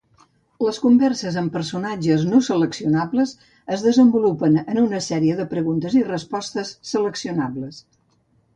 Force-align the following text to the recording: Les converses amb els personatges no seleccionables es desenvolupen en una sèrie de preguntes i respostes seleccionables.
Les 0.67 0.77
converses 0.85 1.35
amb 1.41 1.51
els 1.51 1.57
personatges 1.57 2.23
no 2.29 2.39
seleccionables 2.47 3.35
es 3.77 3.85
desenvolupen 3.89 4.59
en 4.63 4.81
una 4.87 5.03
sèrie 5.11 5.39
de 5.43 5.47
preguntes 5.55 6.01
i 6.03 6.05
respostes 6.11 6.75
seleccionables. 6.95 7.83